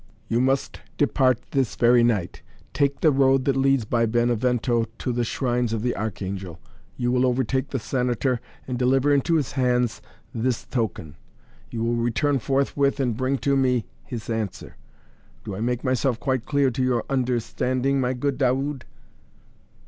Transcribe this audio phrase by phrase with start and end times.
[0.29, 2.41] "You must depart this very night.
[2.73, 6.59] Take the road that leads by Benevento to the Shrines of the Archangel.
[6.97, 10.01] You will overtake the Senator and deliver into his hands
[10.33, 11.17] this token.
[11.69, 14.75] You will return forthwith and bring to me his answer.
[15.43, 18.85] Do I make myself quite clear to your understanding, my good Daoud?"